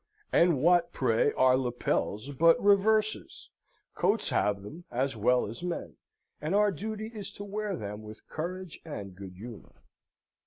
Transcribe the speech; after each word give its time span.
And 0.33 0.59
what, 0.63 0.91
pray, 0.93 1.31
are 1.33 1.55
lapels 1.55 2.31
but 2.31 2.59
reverses? 2.59 3.51
Coats 3.93 4.29
have 4.29 4.63
them, 4.63 4.83
as 4.89 5.15
well 5.15 5.45
as 5.45 5.61
men; 5.61 5.95
and 6.41 6.55
our 6.55 6.71
duty 6.71 7.11
is 7.13 7.31
to 7.33 7.43
wear 7.43 7.75
them 7.75 8.01
with 8.01 8.27
courage 8.27 8.79
and 8.83 9.13
good 9.15 9.35
humour. 9.35 9.83